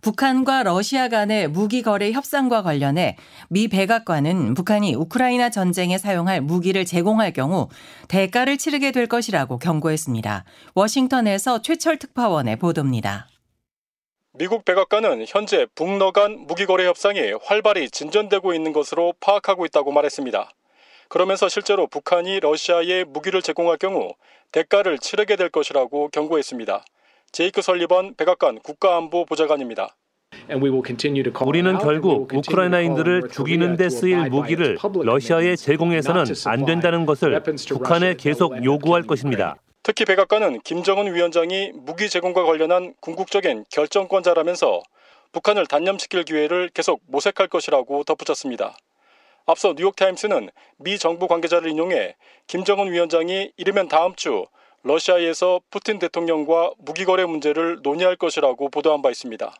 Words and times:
북한과 0.00 0.62
러시아 0.62 1.08
간의 1.08 1.48
무기 1.48 1.82
거래 1.82 2.12
협상과 2.12 2.62
관련해 2.62 3.16
미 3.48 3.68
백악관은 3.68 4.54
북한이 4.54 4.94
우크라이나 4.94 5.50
전쟁에 5.50 5.98
사용할 5.98 6.40
무기를 6.40 6.84
제공할 6.84 7.32
경우 7.32 7.68
대가를 8.08 8.58
치르게 8.58 8.92
될 8.92 9.06
것이라고 9.06 9.58
경고했습니다. 9.58 10.44
워싱턴에서 10.74 11.62
최철 11.62 11.98
특파원의 11.98 12.56
보도입니다. 12.56 13.28
미국 14.34 14.64
백악관은 14.64 15.24
현재 15.26 15.66
북러 15.74 16.12
간 16.12 16.46
무기 16.46 16.64
거래 16.64 16.86
협상이 16.86 17.32
활발히 17.42 17.90
진전되고 17.90 18.54
있는 18.54 18.72
것으로 18.72 19.14
파악하고 19.18 19.66
있다고 19.66 19.90
말했습니다. 19.90 20.50
그러면서 21.08 21.48
실제로 21.48 21.86
북한이 21.86 22.40
러시아에 22.40 23.04
무기를 23.04 23.42
제공할 23.42 23.78
경우 23.78 24.12
대가를 24.52 24.98
치르게 24.98 25.36
될 25.36 25.48
것이라고 25.48 26.08
경고했습니다. 26.08 26.84
제이크 27.32 27.62
설리번 27.62 28.14
백악관 28.16 28.60
국가안보 28.60 29.24
보좌관입니다. 29.26 29.94
우리는 31.44 31.78
결국 31.78 32.32
우크라이나인들을 32.32 33.28
죽이는 33.30 33.76
데 33.76 33.88
쓰일 33.88 34.30
무기를 34.30 34.78
러시아에 34.82 35.56
제공해서는 35.56 36.24
안 36.46 36.64
된다는 36.64 37.06
것을 37.06 37.42
북한에 37.68 38.14
계속 38.14 38.64
요구할 38.64 39.02
것입니다. 39.02 39.56
특히 39.82 40.04
백악관은 40.04 40.60
김정은 40.64 41.14
위원장이 41.14 41.72
무기 41.74 42.08
제공과 42.08 42.44
관련한 42.44 42.94
궁극적인 43.00 43.64
결정권자라면서 43.70 44.82
북한을 45.32 45.66
단념시킬 45.66 46.24
기회를 46.24 46.70
계속 46.72 47.00
모색할 47.06 47.48
것이라고 47.48 48.04
덧붙였습니다. 48.04 48.76
앞서 49.46 49.74
뉴욕타임스는 49.76 50.50
미 50.78 50.98
정부 50.98 51.26
관계자를 51.26 51.70
인용해 51.70 52.16
김정은 52.46 52.92
위원장이 52.92 53.52
이르면 53.56 53.88
다음 53.88 54.14
주 54.14 54.46
러시아에서 54.88 55.60
푸틴 55.70 55.98
대통령과 55.98 56.72
무기거래 56.78 57.26
문제를 57.26 57.80
논의할 57.82 58.16
것이라고 58.16 58.70
보도한 58.70 59.02
바 59.02 59.10
있습니다. 59.10 59.54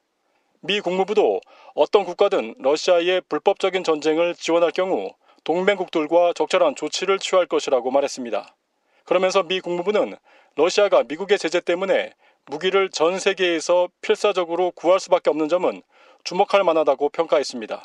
미 0.63 0.81
국무부도 0.81 1.43
어떤 1.75 2.07
국가든 2.07 2.55
러시아의 2.59 3.21
불법적인 3.29 3.85
전쟁을 3.85 4.35
지원할 4.35 4.71
경우 4.71 5.11
동맹국들과 5.45 6.33
적절한 6.33 6.77
조치를 6.77 7.19
취할 7.19 7.45
것이라고 7.45 7.91
말했습니다. 7.91 8.57
그러면서 9.05 9.43
미 9.43 9.61
국무부는 9.61 10.17
러시아가 10.57 11.03
미국의 11.03 11.39
제재 11.39 11.61
때문에 11.61 12.15
무기를 12.47 12.89
전 12.89 13.19
세계에서 13.19 13.91
필사적으로 14.01 14.71
구할 14.71 14.99
수밖에 14.99 15.29
없는 15.29 15.51
점은 15.51 15.83
주목할 16.25 16.65
만하다고 16.65 17.11
평가했습니다. 17.11 17.85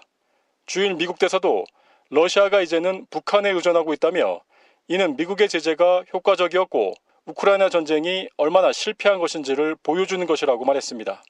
주일 0.66 0.94
미국 0.94 1.20
대사도 1.20 1.66
러시아가 2.10 2.62
이제는 2.62 3.06
북한에 3.10 3.50
의존하고 3.50 3.92
있다며 3.92 4.40
이는 4.88 5.18
미국의 5.18 5.50
제재가 5.50 6.06
효과적이었고 6.14 6.94
우크라이나 7.26 7.70
전쟁이 7.70 8.28
얼마나 8.36 8.74
실패한 8.74 9.20
것인지를 9.20 9.76
보여주는 9.82 10.26
것이라고 10.26 10.66
말했습니다. 10.66 11.24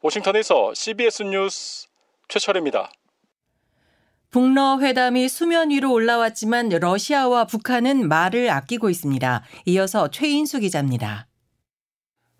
워싱턴에서 0.00 0.72
CBS 0.74 1.24
뉴스 1.24 1.88
최철입니다. 2.28 2.90
북러 4.30 4.78
회담이 4.80 5.28
수면 5.28 5.70
위로 5.70 5.92
올라왔지만 5.92 6.70
러시아와 6.70 7.44
북한은 7.44 8.08
말을 8.08 8.50
아끼고 8.50 8.88
있습니다. 8.88 9.42
이어서 9.66 10.08
최인수 10.08 10.60
기자입니다. 10.60 11.26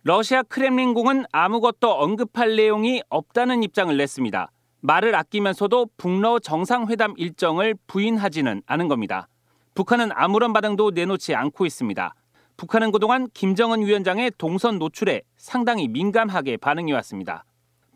러시아 0.05 0.43
크렘린궁은 0.43 1.27
아무것도 1.31 1.93
언급할 1.93 2.57
내용이 2.57 3.03
없다는 3.09 3.63
입장을 3.63 3.95
냈습니다. 3.97 4.51
말을 4.81 5.15
아끼면서도 5.15 5.91
북러 5.97 6.39
정상회담 6.39 7.15
일정을 7.17 7.75
부인하지는 7.87 8.63
않은 8.67 8.89
겁니다. 8.89 9.29
북한은 9.75 10.11
아무런 10.13 10.53
반응도 10.53 10.91
내놓지 10.91 11.35
않고 11.35 11.67
있습니다. 11.67 12.15
북한은 12.57 12.93
그동안 12.93 13.29
김정은 13.35 13.81
위원장의 13.85 14.33
동선 14.39 14.79
노출에 14.79 15.23
상당히 15.37 15.89
민감하게 15.89 16.57
반응해 16.59 16.93
왔습니다. 16.95 17.45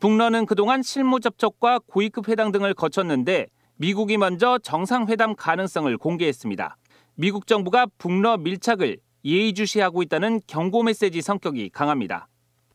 북러는 0.01 0.47
그동안 0.47 0.83
실무 0.83 1.21
접촉과 1.21 1.81
고위급 1.87 2.29
회담 2.29 2.53
등을 2.53 2.75
거쳤는데 2.75 3.47
미국이 3.77 4.17
먼저 4.17 4.59
정상회담 4.59 5.35
가능성을 5.37 5.97
공개했습니다. 5.99 6.77
미국 7.15 7.47
정부가 7.47 7.87
북러 7.99 8.37
밀착을 8.37 8.99
예의주시하고 9.25 10.03
있다는 10.03 10.41
경고 10.47 10.83
메시지 10.83 11.21
성격이 11.23 11.71
강합니다. 11.71 12.29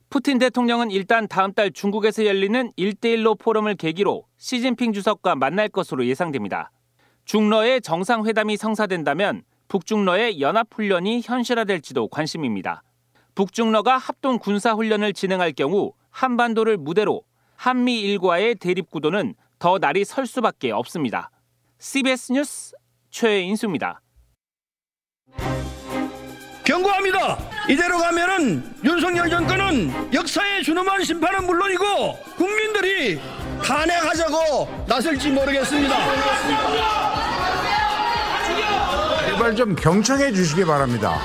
푸틴 0.09 0.39
대통령은 0.39 0.91
일단 0.91 1.27
다음 1.27 1.53
달 1.53 1.71
중국에서 1.71 2.25
열리는 2.25 2.71
1대1로 2.77 3.39
포럼을 3.39 3.75
계기로 3.75 4.25
시진핑 4.37 4.91
주석과 4.91 5.35
만날 5.35 5.69
것으로 5.69 6.05
예상됩니다. 6.05 6.71
중러의 7.25 7.81
정상회담이 7.81 8.57
성사된다면 8.57 9.43
북중러의 9.71 10.41
연합훈련이 10.41 11.21
현실화될지도 11.23 12.09
관심입니다. 12.09 12.83
북중러가 13.35 13.97
합동 13.97 14.37
군사훈련을 14.37 15.13
진행할 15.13 15.53
경우 15.53 15.93
한반도를 16.09 16.75
무대로 16.75 17.23
한미 17.55 18.01
일과의 18.01 18.55
대립구도는 18.55 19.33
더 19.59 19.77
날이 19.77 20.03
설 20.03 20.27
수밖에 20.27 20.71
없습니다. 20.71 21.31
CBS 21.79 22.33
뉴스 22.33 22.75
최인수입니다. 23.11 24.01
경고합니다. 26.65 27.37
이대로 27.69 27.97
가면은 27.97 28.75
윤석열 28.83 29.29
정권은 29.29 30.13
역사의 30.13 30.63
준엄한 30.63 31.01
심판은 31.05 31.45
물론이고 31.45 31.85
국민들이 32.35 33.21
탄핵하자고 33.63 34.85
나설지 34.85 35.31
모르겠습니다. 35.31 37.10
제발 39.31 39.55
좀 39.55 39.73
경청해 39.75 40.33
주시기 40.33 40.65
바랍니다. 40.65 41.17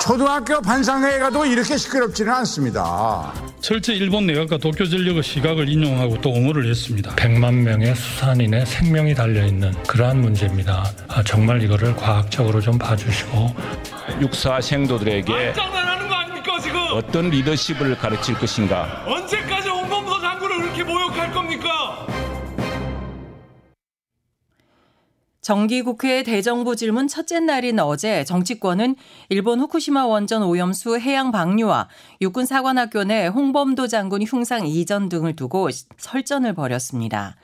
초등학교 0.00 0.60
반상회에 0.60 1.18
가도 1.18 1.44
이렇게 1.44 1.76
시끄럽지는 1.76 2.32
않습니다. 2.32 3.32
철제 3.60 3.94
일본 3.94 4.28
내각과 4.28 4.58
도쿄전력의 4.58 5.24
시각을 5.24 5.68
인용하고 5.68 6.20
또 6.20 6.30
옹호를 6.30 6.70
했습니다. 6.70 7.16
100만 7.16 7.54
명의 7.62 7.96
수산인의 7.96 8.64
생명이 8.66 9.16
달려있는 9.16 9.72
그러한 9.88 10.20
문제입니다. 10.20 10.84
아, 11.08 11.22
정말 11.24 11.60
이거를 11.60 11.96
과학적으로 11.96 12.60
좀 12.60 12.78
봐주시고 12.78 13.56
육사 14.20 14.60
생도들에게 14.60 15.54
어떤 16.92 17.30
리더십을 17.30 17.98
가르칠 17.98 18.36
것인가 18.36 19.02
언제까지 19.04 19.68
홍범도 19.68 20.20
장군을 20.20 20.60
그렇게 20.62 20.84
모욕할 20.84 21.32
겁니까? 21.32 22.06
정기국회 25.46 26.24
대정부 26.24 26.74
질문 26.74 27.06
첫째 27.06 27.38
날인 27.38 27.78
어제 27.78 28.24
정치권은 28.24 28.96
일본 29.28 29.60
후쿠시마 29.60 30.04
원전 30.04 30.42
오염수 30.42 30.98
해양 30.98 31.30
방류와 31.30 31.88
육군 32.20 32.46
사관학교 32.46 33.04
내 33.04 33.28
홍범도 33.28 33.86
장군 33.86 34.24
흉상 34.24 34.66
이전 34.66 35.08
등을 35.08 35.36
두고 35.36 35.68
설전을 35.98 36.52
벌였습니다. 36.54 37.36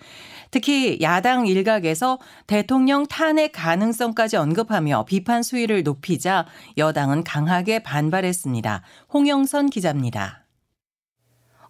특히 0.51 0.99
야당 1.01 1.47
일각에서 1.47 2.19
대통령 2.49 3.07
탄핵 3.07 3.53
가능성까지 3.53 4.37
언급하며 4.37 5.05
비판 5.05 5.45
수위를 5.45 5.85
높이자 5.85 6.47
여당은 6.79 7.23
강하게 7.23 7.85
반발했습니다. 7.85 8.83
홍영선 9.15 9.71
기자입니다. 9.71 10.42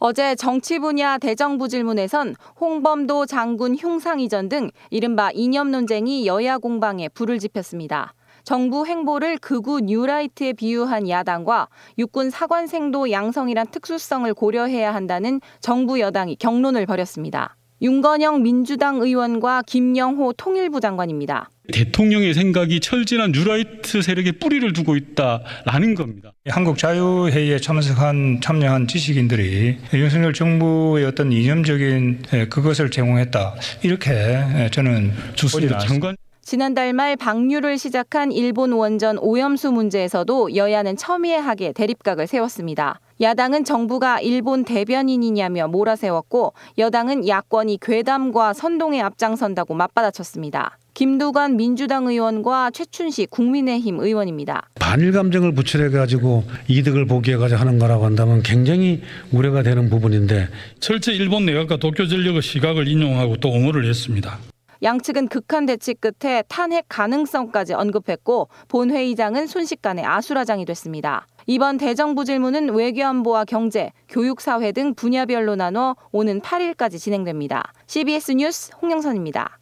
어제 0.05 0.35
정치 0.35 0.81
분야 0.81 1.17
대정부 1.17 1.69
질문에선 1.69 2.35
홍범도 2.61 3.27
장군 3.27 3.77
흉상 3.77 4.19
이전 4.19 4.49
등 4.49 4.69
이른바 4.91 5.31
이념 5.33 5.71
논쟁이 5.71 6.27
여야 6.27 6.59
공방에 6.59 7.09
불을 7.09 7.39
지폈습니다. 7.39 8.13
정부 8.43 8.85
행보를 8.85 9.39
극우 9.39 9.83
뉴라이트에 9.85 10.55
비유한 10.55 11.09
야당과 11.09 11.69
육군 11.99 12.31
사관생도 12.31 13.13
양성이란 13.13 13.69
특수성을 13.69 14.35
고려해야 14.35 14.93
한다는 14.93 15.41
정부 15.61 16.01
여당이 16.01 16.35
격론을 16.35 16.85
벌였습니다. 16.85 17.55
윤건영 17.83 18.45
민주당 18.45 19.03
의원과 19.03 19.63
김영호 19.67 20.35
통일부 20.35 20.81
장관입니다. 20.81 21.51
대통령의 21.73 22.33
생각이 22.33 22.79
철 22.79 23.03
지난 23.03 23.33
뉴라이트 23.33 24.03
세력에 24.03 24.33
뿌리를 24.33 24.73
두고 24.73 24.95
있다라는 24.95 25.97
겁니다. 25.97 26.33
한국 26.49 26.79
자유회의에 26.79 27.59
참석한 27.59 28.41
참여한 28.41 28.87
지식인들이 28.87 29.79
윤석열 29.95 30.33
정부의 30.33 31.07
어떤 31.07 31.33
이념적인 31.33 32.23
그것을 32.51 32.91
제공했다 32.91 33.55
이렇게 33.83 34.11
저는 34.71 35.13
좋습니다. 35.35 35.79
장관 35.79 36.15
지난달 36.45 36.93
말 36.93 37.17
방류를 37.17 37.79
시작한 37.79 38.33
일본 38.33 38.73
원전 38.73 39.17
오염수 39.19 39.71
문제에서도 39.71 40.57
여야는 40.57 40.97
첨예하게 40.97 41.73
대립각을 41.73 42.27
세웠습니다. 42.27 43.01
야당은 43.21 43.65
정부가 43.65 44.21
일본 44.21 44.65
대변인이냐며 44.65 45.69
몰아세웠고 45.69 46.53
여당은 46.79 47.29
야권이 47.29 47.79
괴담과 47.81 48.53
선동에 48.53 49.01
앞장선다고 49.01 49.75
맞받아쳤습니다. 49.75 50.79
김두관 50.95 51.57
민주당 51.57 52.07
의원과 52.07 52.73
최춘식 52.73 53.31
국민의힘 53.31 54.01
의원입니다. 54.01 54.69
반일 54.75 55.13
감정을 55.13 55.55
부출해 55.55 55.89
가지고 55.91 56.45
이득을 56.69 57.07
보기 57.07 57.31
위해 57.31 57.55
하는 57.55 57.79
거라고 57.79 58.05
한다면 58.05 58.43
굉장히 58.43 59.01
우려가 59.31 59.63
되는 59.63 59.89
부분인데 59.89 60.49
철제 60.81 61.13
일본 61.13 61.47
내각과 61.47 61.77
도쿄 61.79 62.07
전력의 62.07 62.43
시각을 62.43 62.89
인용하고 62.89 63.37
또 63.37 63.49
옹호를 63.49 63.89
했습니다. 63.89 64.39
양측은 64.83 65.29
극한 65.29 65.65
대치 65.65 65.95
끝에 65.95 66.43
탄핵 66.49 66.87
가능성까지 66.89 67.75
언급했고 67.75 68.49
본회의장은 68.69 69.47
순식간에 69.47 70.05
아수라장이 70.05 70.65
됐습니다. 70.65 71.27
이번 71.47 71.79
대정부 71.79 72.25
질문은 72.25 72.71
외교안보와 72.75 73.45
경제, 73.45 73.93
교육사회 74.09 74.73
등 74.73 74.95
분야별로 74.95 75.55
나눠 75.55 75.97
오는 76.11 76.41
8일까지 76.41 76.99
진행됩니다. 76.99 77.73
CBS 77.87 78.33
뉴스 78.33 78.73
홍영선입니다. 78.81 79.62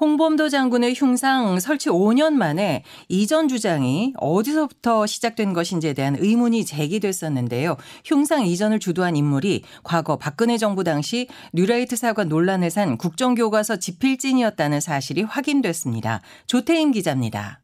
홍범도 0.00 0.48
장군의 0.48 0.94
흉상 0.94 1.58
설치 1.58 1.88
5년 1.88 2.34
만에 2.34 2.84
이전 3.08 3.48
주장이 3.48 4.14
어디서부터 4.18 5.06
시작된 5.06 5.52
것인지에 5.52 5.92
대한 5.92 6.16
의문이 6.18 6.64
제기됐었는데요. 6.64 7.76
흉상 8.04 8.46
이전을 8.46 8.78
주도한 8.78 9.16
인물이 9.16 9.64
과거 9.82 10.16
박근혜 10.16 10.56
정부 10.56 10.84
당시 10.84 11.26
뉴라이트 11.52 11.96
사과 11.96 12.22
논란을 12.22 12.70
산 12.70 12.96
국정교과서 12.96 13.76
집필진이었다는 13.76 14.80
사실이 14.80 15.22
확인됐습니다. 15.22 16.20
조태임 16.46 16.92
기자입니다. 16.92 17.60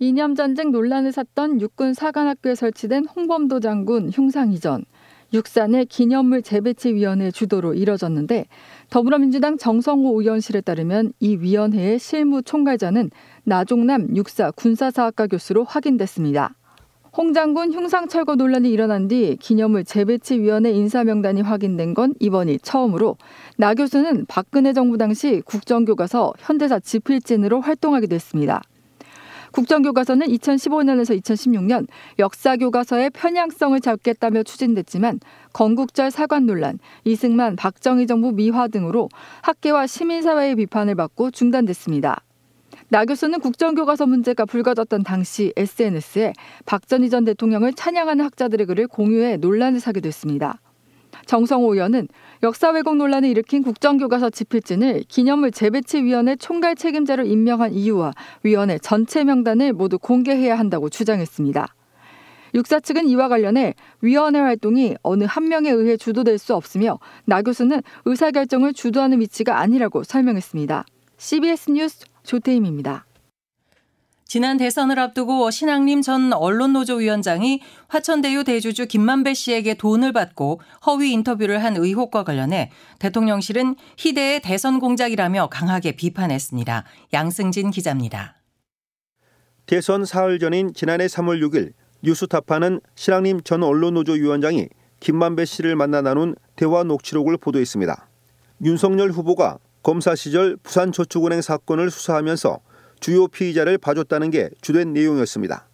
이념 0.00 0.34
전쟁 0.34 0.72
논란을 0.72 1.12
샀던 1.12 1.60
육군 1.60 1.94
사관학교에 1.94 2.56
설치된 2.56 3.06
홍범도 3.06 3.60
장군 3.60 4.10
흉상 4.10 4.52
이전. 4.52 4.84
육산의 5.34 5.86
기념물 5.86 6.42
재배치위원회 6.42 7.32
주도로 7.32 7.74
이뤄졌는데 7.74 8.46
더불어민주당 8.88 9.58
정성호 9.58 10.20
의원실에 10.20 10.60
따르면 10.60 11.12
이 11.18 11.36
위원회의 11.36 11.98
실무 11.98 12.42
총괄자는 12.42 13.10
나종남 13.42 14.14
육사 14.16 14.52
군사사학과 14.52 15.26
교수로 15.26 15.64
확인됐습니다. 15.64 16.54
홍 17.16 17.32
장군 17.32 17.72
흉상 17.72 18.08
철거 18.08 18.34
논란이 18.36 18.70
일어난 18.70 19.06
뒤 19.08 19.36
기념물 19.40 19.84
재배치 19.84 20.40
위원회 20.40 20.70
인사 20.70 21.04
명단이 21.04 21.42
확인된 21.42 21.94
건 21.94 22.14
이번이 22.20 22.58
처음으로 22.60 23.16
나 23.56 23.74
교수는 23.74 24.26
박근혜 24.26 24.72
정부 24.72 24.98
당시 24.98 25.42
국정교과서 25.44 26.32
현대사 26.38 26.78
집필진으로 26.78 27.60
활동하기도 27.60 28.14
했습니다. 28.14 28.62
국정교과서는 29.54 30.26
2015년에서 30.26 31.16
2016년 31.20 31.86
역사교과서의 32.18 33.10
편향성을 33.10 33.80
잡겠다며 33.80 34.42
추진됐지만 34.42 35.20
건국절 35.52 36.10
사관 36.10 36.44
논란, 36.44 36.80
이승만, 37.04 37.54
박정희 37.54 38.08
정부 38.08 38.32
미화 38.32 38.66
등으로 38.66 39.08
학계와 39.42 39.86
시민사회의 39.86 40.56
비판을 40.56 40.96
받고 40.96 41.30
중단됐습니다. 41.30 42.20
나 42.88 43.04
교수는 43.04 43.38
국정교과서 43.38 44.06
문제가 44.06 44.44
불거졌던 44.44 45.04
당시 45.04 45.52
SNS에 45.56 46.32
박전전 46.66 47.24
대통령을 47.24 47.74
찬양하는 47.74 48.24
학자들의 48.24 48.66
글을 48.66 48.88
공유해 48.88 49.36
논란을 49.36 49.78
사기도 49.78 50.08
했습니다. 50.08 50.60
정성호 51.26 51.72
의원은 51.72 52.08
역사 52.44 52.68
왜곡 52.68 52.96
논란을 52.96 53.30
일으킨 53.30 53.62
국정교과서 53.62 54.28
집필진을 54.28 55.04
기념물 55.08 55.50
재배치위원회 55.50 56.36
총괄 56.36 56.76
책임자로 56.76 57.24
임명한 57.24 57.72
이유와 57.72 58.12
위원회 58.42 58.76
전체 58.76 59.24
명단을 59.24 59.72
모두 59.72 59.98
공개해야 59.98 60.58
한다고 60.58 60.90
주장했습니다. 60.90 61.74
육사 62.54 62.80
측은 62.80 63.08
이와 63.08 63.28
관련해 63.28 63.72
위원회 64.02 64.40
활동이 64.40 64.94
어느 65.02 65.24
한 65.24 65.48
명에 65.48 65.70
의해 65.70 65.96
주도될 65.96 66.36
수 66.36 66.54
없으며 66.54 66.98
나 67.24 67.40
교수는 67.40 67.80
의사결정을 68.04 68.74
주도하는 68.74 69.20
위치가 69.20 69.60
아니라고 69.60 70.04
설명했습니다. 70.04 70.84
CBS 71.16 71.70
뉴스 71.70 72.04
조태임입니다. 72.24 73.06
지난 74.34 74.56
대선을 74.56 74.98
앞두고 74.98 75.48
신앙림 75.52 76.02
전 76.02 76.32
언론노조 76.32 76.96
위원장이 76.96 77.60
화천대유 77.86 78.42
대주주 78.42 78.88
김만배 78.88 79.32
씨에게 79.32 79.74
돈을 79.74 80.12
받고 80.12 80.60
허위 80.86 81.12
인터뷰를 81.12 81.62
한 81.62 81.76
의혹과 81.76 82.24
관련해 82.24 82.72
대통령실은 82.98 83.76
희대의 83.96 84.42
대선 84.42 84.80
공작이라며 84.80 85.50
강하게 85.52 85.92
비판했습니다. 85.92 86.82
양승진 87.12 87.70
기자입니다. 87.70 88.42
대선 89.66 90.04
사흘 90.04 90.40
전인 90.40 90.74
지난해 90.74 91.06
3월 91.06 91.40
6일 91.40 91.70
뉴스타파는 92.02 92.80
신앙림 92.96 93.42
전 93.42 93.62
언론노조 93.62 94.14
위원장이 94.14 94.66
김만배 94.98 95.44
씨를 95.44 95.76
만나 95.76 96.02
나눈 96.02 96.34
대화 96.56 96.82
녹취록을 96.82 97.36
보도했습니다. 97.36 98.08
윤석열 98.64 99.12
후보가 99.12 99.58
검사 99.84 100.16
시절 100.16 100.56
부산저축은행 100.56 101.40
사건을 101.40 101.92
수사하면서 101.92 102.73
주요 103.04 103.28
피의자를 103.28 103.76
봐줬다는 103.76 104.30
게 104.30 104.48
주된 104.62 104.94
내용이었습니다. 104.94 105.68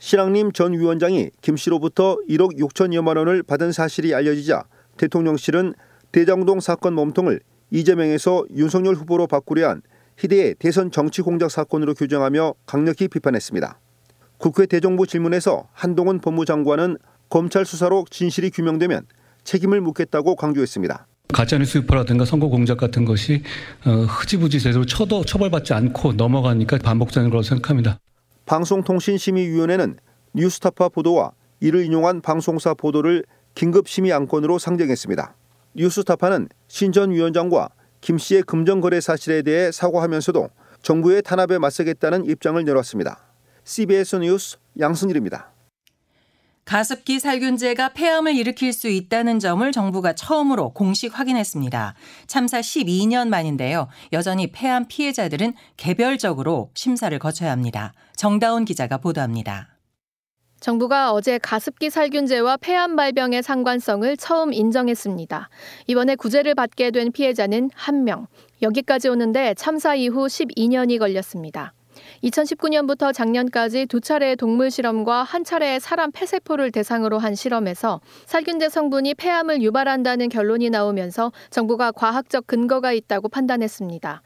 신앙림 0.00 0.50
전 0.50 0.72
위원장이 0.72 1.30
김 1.40 1.56
씨로부터 1.56 2.16
1억 2.28 2.58
6천여만 2.58 3.18
원을 3.18 3.44
받은 3.44 3.70
사실이 3.70 4.12
알려지자 4.12 4.64
대통령실은 4.96 5.74
대장동 6.10 6.58
사건 6.58 6.94
몸통을 6.94 7.38
이재명에서 7.70 8.46
윤석열 8.56 8.96
후보로 8.96 9.28
바꾸려 9.28 9.68
한 9.68 9.82
희대의 10.18 10.56
대선 10.58 10.90
정치 10.90 11.22
공작 11.22 11.52
사건으로 11.52 11.94
규정하며 11.94 12.54
강력히 12.66 13.06
비판했습니다. 13.06 13.78
국회 14.38 14.66
대정부 14.66 15.06
질문에서 15.06 15.68
한동훈 15.72 16.18
법무장관은 16.18 16.96
검찰 17.28 17.64
수사로 17.64 18.06
진실이 18.10 18.50
규명되면 18.50 19.06
책임을 19.44 19.80
묻겠다고 19.82 20.34
강조했습니다. 20.34 21.06
가짜뉴스 21.32 21.78
유포라든가 21.78 22.24
선거 22.24 22.48
공작 22.48 22.76
같은 22.78 23.04
것이 23.04 23.42
어, 23.84 23.90
흐지부지 23.90 24.60
제대로 24.60 24.84
쳐도 24.86 25.24
처벌받지 25.24 25.74
않고 25.74 26.12
넘어가니까 26.14 26.78
반복되는 26.78 27.30
거라고 27.30 27.42
생각합니다. 27.42 27.98
방송통신심의위원회는 28.46 29.96
뉴스타파 30.34 30.88
보도와 30.90 31.32
이를 31.60 31.84
인용한 31.84 32.20
방송사 32.20 32.74
보도를 32.74 33.24
긴급심의 33.54 34.12
안건으로 34.12 34.58
상정했습니다. 34.58 35.34
뉴스타파는 35.74 36.48
신 36.68 36.92
전 36.92 37.10
위원장과 37.10 37.68
김 38.00 38.18
씨의 38.18 38.42
금전거래 38.42 39.00
사실에 39.00 39.42
대해 39.42 39.70
사과하면서도 39.70 40.48
정부의 40.82 41.22
탄압에 41.22 41.58
맞서겠다는 41.58 42.24
입장을 42.26 42.62
내놨습니다. 42.64 43.18
CBS 43.64 44.16
뉴스 44.16 44.56
양승일입니다. 44.80 45.51
가습기 46.72 47.20
살균제가 47.20 47.90
폐암을 47.90 48.34
일으킬 48.34 48.72
수 48.72 48.88
있다는 48.88 49.40
점을 49.40 49.70
정부가 49.70 50.14
처음으로 50.14 50.70
공식 50.70 51.18
확인했습니다. 51.18 51.94
참사 52.26 52.60
12년 52.60 53.28
만인데요. 53.28 53.88
여전히 54.14 54.50
폐암 54.50 54.86
피해자들은 54.88 55.52
개별적으로 55.76 56.70
심사를 56.72 57.18
거쳐야 57.18 57.50
합니다. 57.50 57.92
정다운 58.16 58.64
기자가 58.64 58.96
보도합니다. 58.96 59.68
정부가 60.60 61.12
어제 61.12 61.36
가습기 61.36 61.90
살균제와 61.90 62.56
폐암 62.56 62.96
발병의 62.96 63.42
상관성을 63.42 64.16
처음 64.16 64.54
인정했습니다. 64.54 65.50
이번에 65.88 66.14
구제를 66.14 66.54
받게 66.54 66.90
된 66.90 67.12
피해자는 67.12 67.68
1명. 67.68 68.28
여기까지 68.62 69.10
오는데 69.10 69.52
참사 69.58 69.94
이후 69.94 70.26
12년이 70.26 70.98
걸렸습니다. 70.98 71.74
2019년부터 72.22 73.12
작년까지 73.12 73.86
두 73.86 74.00
차례의 74.00 74.36
동물 74.36 74.70
실험과 74.70 75.22
한 75.24 75.44
차례의 75.44 75.80
사람 75.80 76.12
폐세포를 76.12 76.70
대상으로 76.70 77.18
한 77.18 77.34
실험에서 77.34 78.00
살균제 78.26 78.68
성분이 78.68 79.14
폐암을 79.14 79.62
유발한다는 79.62 80.28
결론이 80.28 80.70
나오면서 80.70 81.32
정부가 81.50 81.92
과학적 81.92 82.46
근거가 82.46 82.92
있다고 82.92 83.28
판단했습니다. 83.28 84.22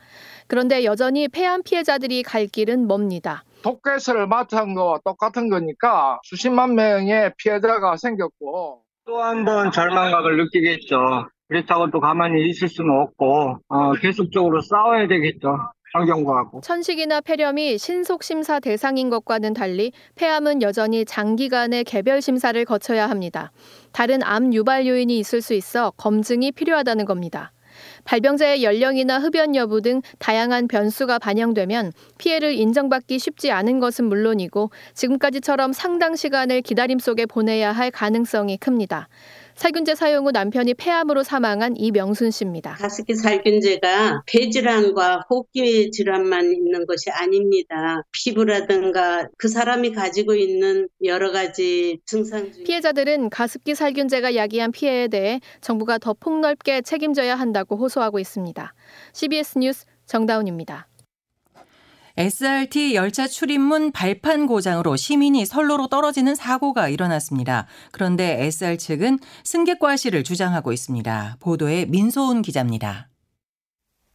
그런데 0.47 0.85
여전히 0.85 1.29
폐암 1.29 1.62
피해자들이 1.62 2.23
갈 2.23 2.47
길은 2.47 2.87
멉니다. 2.87 3.45
독개수를 3.62 4.26
맡은 4.29 4.75
거 4.75 5.00
똑같은 5.05 5.49
거니까 5.49 6.21
수십만 6.23 6.75
명의 6.75 7.33
피해자가 7.38 7.97
생겼고 7.97 8.83
또 9.07 9.23
한 9.23 9.45
번 9.45 9.71
절망감을 9.71 10.37
느끼겠죠. 10.37 11.29
그렇다고 11.49 11.91
또 11.93 12.00
가만히 12.00 12.49
있을 12.49 12.67
수는 12.69 12.91
없고 12.91 13.59
어, 13.69 13.93
계속적으로 13.95 14.61
싸워야 14.61 15.07
되겠죠. 15.07 15.59
환경과하고. 15.97 16.61
천식이나 16.61 17.21
폐렴이 17.21 17.79
신속 17.79 18.23
심사 18.23 18.61
대상인 18.61 19.11
것과는 19.11 19.55
달리 19.55 19.93
폐암은 20.15 20.62
여전히 20.62 21.05
장기간의 21.05 21.85
개별 21.85 22.23
심사를 22.23 22.65
거쳐야 22.65 23.09
합니다. 23.09 23.53
다른 23.93 24.23
암 24.23 24.53
유발 24.53 24.87
요인이 24.87 25.19
있을 25.19 25.43
수 25.43 25.55
있어 25.55 25.93
검증이 25.97 26.53
필요하다는 26.53 27.05
겁니다. 27.05 27.53
발병자의 28.05 28.62
연령이나 28.62 29.19
흡연 29.19 29.55
여부 29.55 29.83
등 29.83 30.00
다양한 30.19 30.69
변수가 30.69 31.19
반영되면 31.19 31.93
피해를 32.19 32.55
인정받기 32.55 33.19
쉽지 33.19 33.50
않은 33.50 33.81
것은 33.81 34.07
물론이고 34.07 34.71
지금까지처럼 34.95 35.73
상당 35.73 36.17
시간을 36.17 36.62
기다림 36.62 36.99
속에 36.99 37.26
보내야 37.26 37.73
할 37.73 37.91
가능성이 37.91 38.57
큽니다. 38.57 39.09
살균제 39.57 39.95
사용 39.95 40.27
후 40.27 40.33
남편이 40.33 40.75
폐암으로 40.75 41.23
사망한 41.23 41.77
이명순 41.79 42.31
씨입니다. 42.31 42.75
가습기 42.75 43.15
살균제가 43.15 44.23
폐질환과 44.27 45.25
호흡기 45.31 45.91
질환만 45.91 46.53
있는 46.53 46.85
것이 46.85 47.11
아닙니다. 47.11 48.03
피부라든가 48.13 49.29
그 49.39 49.49
사람이 49.49 49.93
가지고 49.93 50.35
있는 50.35 50.89
여러 51.05 51.33
가지 51.33 51.99
증상 52.05 52.53
중 52.53 52.65
피해자들은 52.65 53.31
가습기 53.31 53.75
살균제가 53.75 54.35
야기한 54.35 54.73
피해에 54.73 55.09
대해 55.09 55.41
정부가 55.63 55.97
더 55.97 56.13
폭넓게 56.13 56.83
책임져야 56.83 57.35
한다고 57.35 57.77
호소하고 57.77 58.19
있습니다. 58.19 58.75
CBS 59.15 59.59
뉴스 59.59 59.87
정다운입니다. 60.05 60.87
SRT 62.18 62.94
열차 62.94 63.26
출입문 63.26 63.92
발판 63.92 64.46
고장으로 64.46 64.96
시민이 64.96 65.44
선로로 65.44 65.88
떨어지는 65.88 66.35
사고가 66.35 66.88
일어났습니다. 66.88 67.66
그런데 67.92 68.42
SR 68.44 68.78
측은 68.78 69.18
승객 69.44 69.78
과실을 69.78 70.25
주장하고 70.25 70.73
있습니다. 70.73 71.37
보도에 71.40 71.85
민소은 71.85 72.40
기자입니다. 72.40 73.08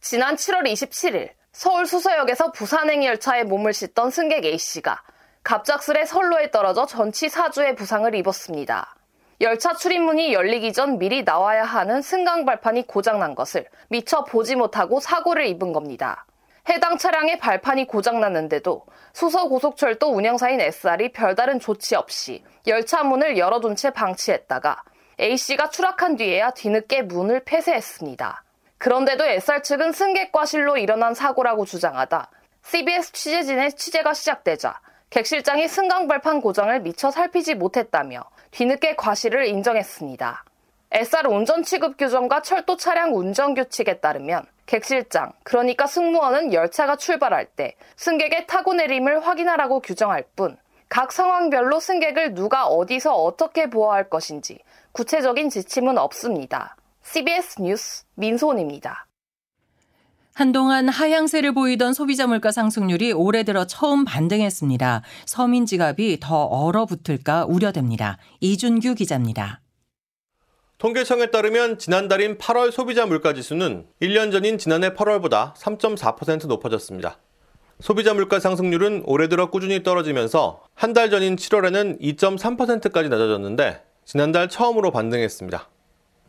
지난 0.00 0.34
7월 0.34 0.64
27일 0.64 1.30
서울 1.52 1.86
수서역에서 1.86 2.50
부산행 2.50 3.04
열차에 3.04 3.44
몸을 3.44 3.72
싣던 3.72 4.10
승객 4.10 4.46
A씨가 4.46 5.00
갑작스레 5.44 6.04
선로에 6.04 6.50
떨어져 6.50 6.86
전치 6.86 7.28
4주의 7.28 7.76
부상을 7.76 8.12
입었습니다. 8.16 8.96
열차 9.40 9.74
출입문이 9.74 10.32
열리기 10.32 10.72
전 10.72 10.98
미리 10.98 11.22
나와야 11.22 11.62
하는 11.62 12.02
승강 12.02 12.46
발판이 12.46 12.88
고장난 12.88 13.36
것을 13.36 13.68
미처 13.90 14.24
보지 14.24 14.56
못하고 14.56 14.98
사고를 14.98 15.46
입은 15.46 15.72
겁니다. 15.72 16.26
해당 16.68 16.96
차량의 16.96 17.38
발판이 17.38 17.86
고장났는데도 17.86 18.86
수서고속철도 19.12 20.08
운영사인 20.08 20.60
SR이 20.60 21.12
별다른 21.12 21.58
조치 21.58 21.96
없이 21.96 22.44
열차 22.66 23.02
문을 23.02 23.36
열어둔 23.36 23.74
채 23.74 23.90
방치했다가 23.90 24.82
A씨가 25.20 25.70
추락한 25.70 26.16
뒤에야 26.16 26.52
뒤늦게 26.52 27.02
문을 27.02 27.44
폐쇄했습니다. 27.44 28.44
그런데도 28.78 29.24
SR 29.24 29.62
측은 29.62 29.92
승객 29.92 30.32
과 30.32 30.44
실로 30.44 30.76
일어난 30.76 31.14
사고라고 31.14 31.64
주장하다 31.64 32.30
CBS 32.64 33.12
취재진의 33.12 33.72
취재가 33.74 34.14
시작되자 34.14 34.80
객 35.10 35.26
실장이 35.26 35.68
승강 35.68 36.08
발판 36.08 36.40
고장을 36.40 36.80
미처 36.80 37.10
살피지 37.10 37.54
못했다며 37.56 38.22
뒤늦게 38.52 38.96
과실을 38.96 39.46
인정했습니다. 39.46 40.44
SR 40.92 41.28
운전 41.28 41.62
취급 41.62 41.96
규정과 41.96 42.42
철도 42.42 42.76
차량 42.76 43.14
운전 43.14 43.54
규칙에 43.54 44.00
따르면 44.00 44.46
객실장, 44.66 45.32
그러니까 45.42 45.86
승무원은 45.86 46.52
열차가 46.52 46.96
출발할 46.96 47.46
때 47.46 47.76
승객의 47.96 48.46
타고 48.46 48.74
내림을 48.74 49.26
확인하라고 49.26 49.80
규정할 49.80 50.24
뿐, 50.36 50.56
각 50.88 51.12
상황별로 51.12 51.80
승객을 51.80 52.34
누가 52.34 52.66
어디서 52.66 53.14
어떻게 53.14 53.70
보호할 53.70 54.10
것인지 54.10 54.58
구체적인 54.92 55.50
지침은 55.50 55.98
없습니다. 55.98 56.76
CBS 57.02 57.62
뉴스 57.62 58.04
민소은입니다. 58.14 59.06
한동안 60.34 60.88
하향세를 60.88 61.52
보이던 61.52 61.92
소비자 61.92 62.26
물가 62.26 62.52
상승률이 62.52 63.12
올해 63.12 63.42
들어 63.42 63.66
처음 63.66 64.04
반등했습니다. 64.04 65.02
서민 65.26 65.66
지갑이 65.66 66.20
더 66.20 66.44
얼어붙을까 66.44 67.44
우려됩니다. 67.46 68.16
이준규 68.40 68.94
기자입니다. 68.94 69.60
통계청에 70.82 71.26
따르면 71.26 71.78
지난달인 71.78 72.38
8월 72.38 72.72
소비자 72.72 73.06
물가 73.06 73.32
지수는 73.34 73.86
1년 74.02 74.32
전인 74.32 74.58
지난해 74.58 74.90
8월보다 74.90 75.54
3.4% 75.54 76.48
높아졌습니다. 76.48 77.18
소비자 77.78 78.14
물가 78.14 78.40
상승률은 78.40 79.04
올해 79.06 79.28
들어 79.28 79.48
꾸준히 79.48 79.84
떨어지면서 79.84 80.64
한 80.74 80.92
달 80.92 81.08
전인 81.08 81.36
7월에는 81.36 82.00
2.3%까지 82.00 83.08
낮아졌는데 83.08 83.80
지난달 84.04 84.48
처음으로 84.48 84.90
반등했습니다. 84.90 85.68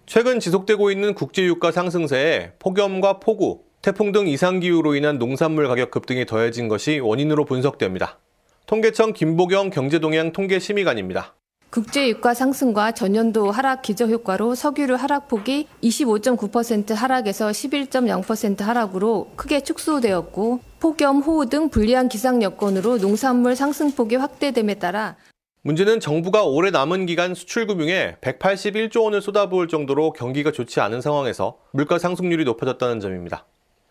최근 0.05 0.39
지속되고 0.39 0.91
있는 0.91 1.15
국제유가 1.15 1.71
상승세에 1.71 2.51
폭염과 2.59 3.21
폭우, 3.21 3.61
태풍 3.81 4.11
등 4.11 4.27
이상기후로 4.27 4.93
인한 4.93 5.17
농산물 5.17 5.67
가격 5.67 5.89
급등이 5.89 6.27
더해진 6.27 6.67
것이 6.67 6.99
원인으로 6.99 7.45
분석됩니다. 7.45 8.19
통계청 8.67 9.13
김보경 9.13 9.71
경제동향 9.71 10.31
통계심의관입니다. 10.31 11.33
국제 11.73 12.07
유가 12.07 12.35
상승과 12.35 12.91
전년도 12.91 13.49
하락 13.49 13.81
기저 13.81 14.05
효과로 14.05 14.53
석유류 14.53 14.93
하락폭이 14.93 15.67
25.9% 15.81 16.93
하락에서 16.93 17.47
11.0% 17.47 18.61
하락으로 18.61 19.31
크게 19.35 19.61
축소되었고 19.61 20.59
폭염, 20.79 21.21
호우 21.21 21.47
등 21.47 21.71
불리한 21.71 22.09
기상 22.09 22.43
여건으로 22.43 22.99
농산물 22.99 23.55
상승폭이 23.55 24.17
확대됨에 24.17 24.75
따라 24.75 25.15
문제는 25.63 25.99
정부가 25.99 26.43
올해 26.43 26.69
남은 26.69 27.07
기간 27.07 27.33
수출금융에 27.33 28.17
181조 28.21 29.05
원을 29.05 29.23
쏟아부을 29.23 29.67
정도로 29.67 30.13
경기가 30.13 30.51
좋지 30.51 30.79
않은 30.79 31.01
상황에서 31.01 31.57
물가 31.71 31.97
상승률이 31.97 32.43
높아졌다는 32.43 32.99
점입니다. 32.99 33.47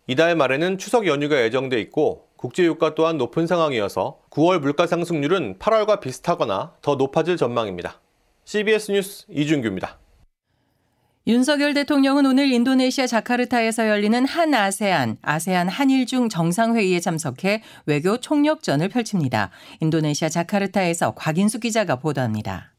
이달 0.07 0.37
말에는 0.37 0.79
추석 0.79 1.09
연휴가 1.09 1.43
예정돼 1.43 1.81
있고 1.81 2.29
국제유가 2.43 2.97
또한 2.97 3.19
높은 3.19 3.47
상황이어서 3.47 4.19
9월 4.31 4.59
물가 4.59 4.89
상승률은 4.89 5.61
8월과 5.61 6.01
비슷하거나 6.01 6.75
더 6.83 6.97
높아질 6.97 7.37
전망입니다. 7.37 8.01
CBS 8.45 8.91
뉴스 8.91 9.27
이준규입니다. 9.31 10.01
윤석열 11.29 11.73
대통령은 11.73 12.27
오늘 12.27 12.51
인도네시아 12.51 13.07
자카르타에서 13.07 13.89
열리는 13.89 14.27
한 14.27 14.55
아세안, 14.55 15.19
아세안 15.23 15.69
한일 15.69 16.05
중 16.07 16.29
정상회의에 16.29 16.99
참석해 16.99 17.63
외교 17.87 18.19
총력전을 18.19 18.89
펼칩니다. 18.89 19.51
인도네시아 19.79 20.29
자카르타에서 20.29 21.15
곽인수 21.15 21.61
기자가 21.61 22.01
보도합니다. 22.01 22.72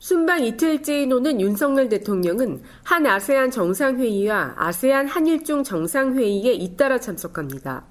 순방 0.00 0.42
이틀째인 0.42 1.12
오는 1.12 1.38
윤석열 1.42 1.90
대통령은 1.90 2.62
한 2.84 3.06
아세안 3.06 3.50
정상회의와 3.50 4.54
아세안 4.56 5.06
한일중 5.06 5.62
정상회의에 5.62 6.54
잇따라 6.54 6.98
참석합니다. 6.98 7.84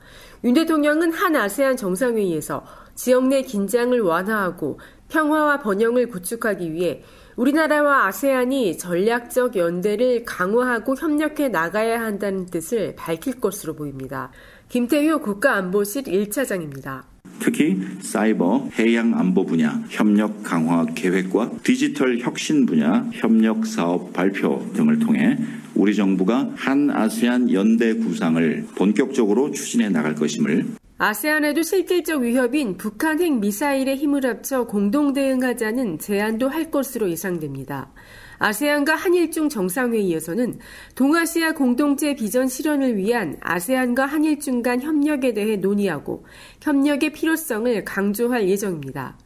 윤 0.44 0.56
대통령은 0.56 1.12
한 1.12 1.36
아세안 1.36 1.78
정상회의에서 1.78 2.66
지역 2.96 3.28
내 3.28 3.44
긴장을 3.44 4.02
완화하고 4.02 4.80
평화와 5.10 5.60
번영을 5.60 6.08
구축하기 6.08 6.74
위해 6.74 7.04
우리나라와 7.36 8.08
아세안이 8.08 8.80
전략적 8.80 9.56
연대를 9.56 10.26
강화하고 10.26 10.96
협력해 10.96 11.50
나가야 11.50 12.02
한다는 12.02 12.48
뜻을 12.48 12.96
밝힐 12.96 13.40
것으로 13.40 13.76
보입니다. 13.76 14.32
김태효 14.70 15.20
국가안보실 15.20 16.06
1차장입니다. 16.06 17.04
특히 17.40 17.80
사이버, 18.02 18.70
해양 18.78 19.18
안보 19.18 19.46
분야 19.46 19.82
협력 19.90 20.44
강화 20.44 20.86
계획과 20.86 21.52
디지털 21.64 22.20
혁신 22.20 22.66
분야 22.66 23.08
협력 23.14 23.66
사업 23.66 24.12
발표 24.14 24.66
등을 24.74 25.00
통해 25.00 25.38
우리 25.76 25.96
정부가 25.96 26.52
한 26.56 26.90
아세안 26.90 27.54
연대 27.54 27.94
구상을 27.94 28.68
본격적으로 28.76 29.52
추진해 29.52 29.90
나갈 29.90 30.16
것임을 30.16 30.66
아세안에도 30.98 31.62
실질적 31.62 32.24
위협인 32.24 32.76
북한 32.76 33.22
핵 33.22 33.40
미사일의 33.40 33.96
힘을 33.96 34.26
합쳐 34.26 34.66
공동 34.66 35.14
대응하자는 35.14 36.00
제안도 36.00 36.50
할 36.50 36.70
것으로 36.70 37.10
예상됩니다. 37.10 37.94
아세안과 38.40 38.96
한일중 38.96 39.50
정상회의에서는 39.50 40.60
동아시아 40.96 41.54
공동체 41.54 42.16
비전 42.16 42.48
실현을 42.48 42.96
위한 42.98 43.38
아세안과 43.42 44.06
한일중 44.06 44.64
간 44.64 44.82
협력에 44.82 45.34
대해 45.34 45.58
논의하고 45.58 46.26
협력의 46.62 47.12
필요성을 47.12 47.86
강조할 47.86 48.50
예정입니다. 48.50 49.18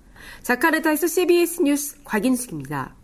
자카르타에서 0.42 1.08
CBS 1.08 1.62
뉴스 1.62 2.04
곽인숙입니다. 2.04 3.03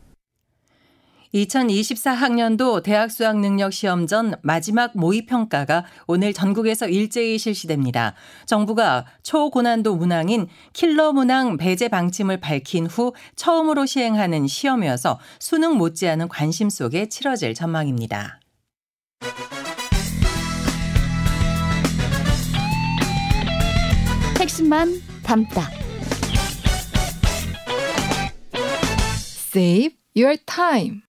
2024학년도 1.33 2.81
대학 2.81 3.11
수학 3.11 3.39
능력 3.39 3.71
시험 3.71 4.07
전 4.07 4.33
마지막 4.41 4.97
모의 4.97 5.25
평가가 5.25 5.85
오늘 6.07 6.33
전국에서 6.33 6.87
일제히 6.87 7.37
실시됩니다. 7.37 8.15
정부가 8.45 9.05
초고난도 9.23 9.95
문항인 9.95 10.47
킬러 10.73 11.11
문항 11.13 11.57
배제 11.57 11.87
방침을 11.87 12.39
밝힌 12.39 12.87
후 12.87 13.13
처음으로 13.35 13.85
시행하는 13.85 14.47
시험이어서 14.47 15.19
수능 15.39 15.77
못지않은 15.77 16.27
관심 16.29 16.69
속에 16.69 17.07
치러질 17.09 17.53
전망입니다. 17.53 18.39
핵심만 24.39 25.01
담다. 25.23 25.69
Save 29.51 29.97
your 30.15 30.37
time. 30.45 31.08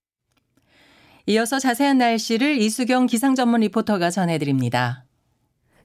이어서 1.30 1.60
자세한 1.60 1.99
날씨를 1.99 2.58
이수경 2.60 3.06
기상 3.06 3.37
전문 3.37 3.60
리포터가 3.60 4.10
전해드립니다. 4.10 5.04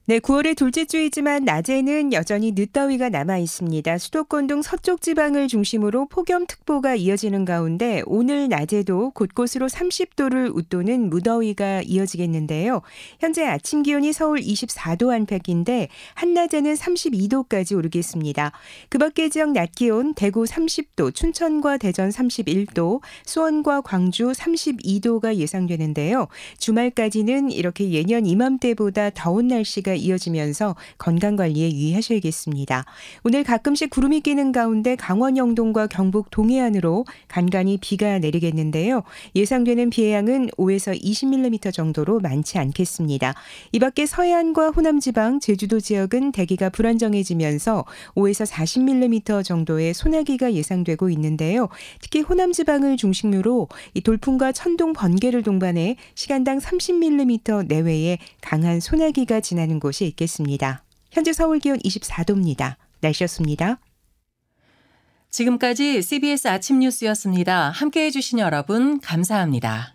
네, 0.08 0.20
9월의 0.20 0.56
둘째 0.56 0.86
주이지만 0.86 1.46
낮에는 1.46 2.14
여전히 2.14 2.52
늦더위가 2.52 3.10
남아 3.10 3.40
있습니다. 3.40 3.98
수도권 3.98 4.46
등 4.46 4.62
서쪽 4.62 5.02
지방을 5.02 5.48
중심으로 5.48 6.06
폭염특보가 6.10 6.94
이어지는 6.94 7.44
가운데 7.44 8.04
오늘 8.06 8.48
낮에도 8.48 9.10
곳곳으로 9.16 9.66
30도를 9.66 10.56
웃도는 10.56 11.10
무더위가 11.10 11.82
이어지겠는데요. 11.88 12.84
현재 13.20 13.48
아침 13.48 13.82
기온이 13.82 14.14
서울 14.14 14.42
24도 14.42 15.10
안팎인데 15.10 15.88
한낮에는 16.14 16.76
32도까지 16.76 17.76
오르겠습니다. 17.76 18.52
그 18.90 19.00
밖의 19.00 19.32
지역 19.32 19.54
낮 19.54 19.72
기온 19.74 20.14
대구 20.14 20.44
30도, 20.44 21.16
춘천과 21.16 21.78
대전 21.78 22.10
31도, 22.10 23.02
수원과 23.26 23.82
광주 23.82 24.32
32도가 24.32 25.38
예상되는데요. 25.38 26.28
주말까지는 26.60 27.50
이렇게 27.50 27.90
예년 27.90 28.28
이맘때보다 28.28 29.10
더운 29.10 29.48
날씨가 29.48 29.95
이어지면서 29.96 30.76
건강 30.98 31.36
관리에 31.36 31.72
유의하셔야겠습니다. 31.72 32.86
오늘 33.24 33.44
가끔씩 33.44 33.90
구름이 33.90 34.22
끼는 34.22 34.52
가운데 34.52 34.96
강원 34.96 35.38
영동과 35.38 35.88
경북 35.88 36.30
동해안으로 36.30 37.06
간간히 37.28 37.78
비가 37.78 38.20
내리겠는데요. 38.20 39.04
예상되는 39.36 39.90
비의 39.90 40.14
양은 40.14 40.50
5에서 40.58 41.00
20mm 41.02 41.74
정도로 41.74 42.20
많지 42.20 42.58
않겠습니다. 42.58 43.34
이 43.72 43.80
밖에 43.80 44.06
서해안과 44.06 44.70
호남 44.70 45.00
지방, 45.00 45.40
제주도 45.40 45.80
지역은 45.80 46.32
대기가 46.32 46.70
불안정해지면서 46.70 47.86
5에서 48.16 48.50
40mm 48.52 49.44
정도의 49.44 49.94
소나기가 49.94 50.54
예상되고 50.54 51.10
있는데요. 51.12 51.70
특히 52.02 52.22
호남 52.22 52.52
지방을 52.52 52.98
중심으로 52.98 53.68
이 53.94 54.02
돌풍과 54.02 54.52
천둥 54.52 54.94
번개를 54.94 55.44
동반해 55.44 55.96
시간당 56.16 56.60
30mm 56.60 57.68
내외의 57.68 58.20
강한 58.42 58.80
소나기가 58.80 59.40
지나는 59.40 59.80
곳이 59.86 60.06
있겠습니다. 60.08 60.84
현재 61.12 61.32
서울 61.32 61.60
기온 61.60 61.78
24도입니다. 61.78 62.78
날씨였습니다. 63.02 63.80
지금까지 65.30 66.02
CBS 66.02 66.48
아침 66.48 66.80
뉴스였습니다. 66.80 67.70
함께 67.70 68.06
해주신 68.06 68.40
여러분, 68.40 69.00
감사합니다. 69.00 69.95